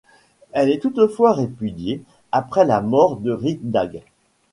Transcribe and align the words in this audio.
Elle 0.51 0.71
est 0.71 0.79
toutefois 0.79 1.31
répudiée 1.33 2.01
après 2.31 2.65
la 2.65 2.81
mort 2.81 3.17
de 3.17 3.29
Rikdag. 3.31 4.01